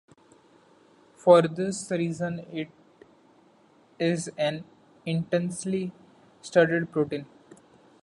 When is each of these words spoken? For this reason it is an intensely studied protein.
For 1.15 1.43
this 1.43 1.91
reason 1.91 2.39
it 2.51 2.69
is 3.99 4.31
an 4.35 4.63
intensely 5.05 5.91
studied 6.41 6.91
protein. 6.91 7.27